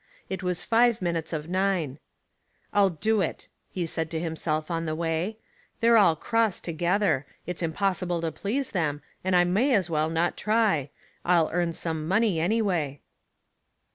[0.31, 1.99] It was five minutes of nine."
[2.73, 5.37] I'll do it!" he said to himself on the way."
[5.79, 10.37] They're all cross together; it's impossible to please them, and I may as well not
[10.37, 10.89] try.
[11.23, 12.99] I'll earn some money anyway."